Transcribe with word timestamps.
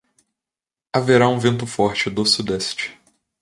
Haverá 0.91 1.27
um 1.29 1.37
vento 1.37 1.67
forte 1.67 2.09
do 2.09 2.25
sudeste. 2.25 2.99